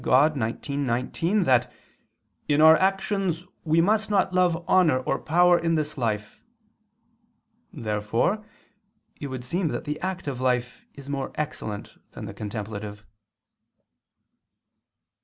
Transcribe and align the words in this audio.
Dei 0.03 0.29
xix, 0.63 0.69
19) 0.79 1.43
that 1.43 1.71
"in 2.47 2.59
our 2.59 2.75
actions 2.77 3.45
we 3.63 3.81
must 3.81 4.09
not 4.09 4.33
love 4.33 4.65
honor 4.67 4.97
or 5.01 5.19
power 5.19 5.59
in 5.59 5.75
this 5.75 5.95
life." 5.95 6.41
Therefore 7.71 8.43
it 9.17 9.27
would 9.27 9.43
seem 9.43 9.67
that 9.67 9.83
the 9.83 10.01
active 10.01 10.41
life 10.41 10.87
is 10.95 11.07
more 11.07 11.31
excellent 11.35 11.99
than 12.13 12.25
the 12.25 12.33
contemplative. 12.33 13.05